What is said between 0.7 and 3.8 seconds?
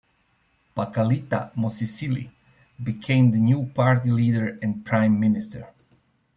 Pakalitha Mosisili became the new